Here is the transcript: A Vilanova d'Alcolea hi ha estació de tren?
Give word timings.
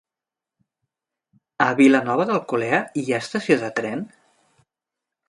A 1.65 1.67
Vilanova 1.81 2.25
d'Alcolea 2.31 2.79
hi 3.03 3.05
ha 3.11 3.21
estació 3.27 3.59
de 3.65 3.71
tren? 3.81 4.03